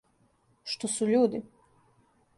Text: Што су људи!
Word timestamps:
Што 0.71 0.89
су 0.95 1.11
људи! 1.13 1.43